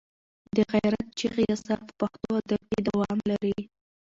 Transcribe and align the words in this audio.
د 0.55 0.57
غیرت 0.73 1.07
چغې 1.19 1.45
اثر 1.55 1.77
په 1.87 1.93
پښتو 1.99 2.29
ادب 2.41 2.61
کې 2.69 2.79
دوام 2.89 3.19
لري. 3.29 3.57